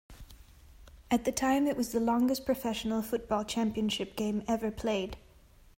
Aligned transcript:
At 1.11 1.25
the 1.25 1.31
time 1.31 1.67
it 1.67 1.77
was 1.77 1.91
the 1.91 1.99
longest 1.99 2.43
professional 2.43 3.03
football 3.03 3.45
championship 3.45 4.15
game 4.15 4.41
ever 4.47 4.71
played. 4.71 5.15